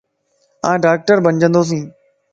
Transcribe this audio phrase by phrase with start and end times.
[0.69, 1.69] آن ڊاڪٽر بنجنڌوس